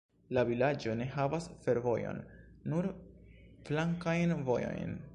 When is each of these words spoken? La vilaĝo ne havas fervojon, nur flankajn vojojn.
La 0.35 0.43
vilaĝo 0.51 0.95
ne 1.01 1.05
havas 1.17 1.45
fervojon, 1.67 2.23
nur 2.73 2.91
flankajn 3.69 4.39
vojojn. 4.51 5.03